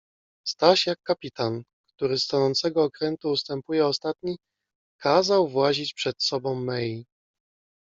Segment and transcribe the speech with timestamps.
[0.47, 4.37] Staś jak kapitan, który z tonącego okrętu ustępuje ostatni,
[4.99, 7.05] kazał włazić przed sobą Mei.